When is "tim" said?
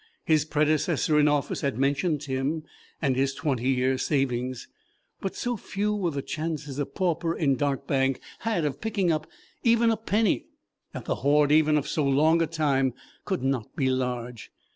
2.21-2.63